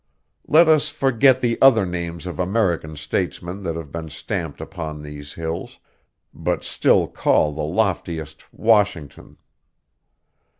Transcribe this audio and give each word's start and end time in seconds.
Let 0.47 0.67
us 0.67 0.89
forget 0.89 1.41
the 1.41 1.61
other 1.61 1.85
names 1.85 2.25
of 2.25 2.39
American 2.39 2.97
statesmen 2.97 3.61
that 3.61 3.75
have 3.75 3.91
been 3.91 4.09
stamped 4.09 4.59
upon 4.59 5.03
these 5.03 5.33
hills, 5.33 5.77
but 6.33 6.63
still 6.63 7.07
call 7.07 7.51
the 7.51 7.61
loftiest 7.61 8.51
Washington. 8.51 9.37